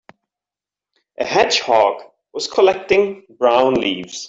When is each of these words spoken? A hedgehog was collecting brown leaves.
A 1.19 1.23
hedgehog 1.23 2.01
was 2.33 2.47
collecting 2.47 3.21
brown 3.37 3.75
leaves. 3.75 4.19